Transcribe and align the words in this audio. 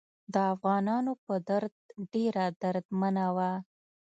د 0.33 0.35
افغانانو 0.53 1.11
په 1.25 1.33
درد 1.49 1.73
ډیره 2.13 2.45
دردمنه 2.61 3.25
وه. 3.35 3.51